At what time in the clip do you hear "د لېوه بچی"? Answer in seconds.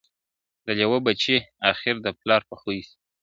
0.65-1.37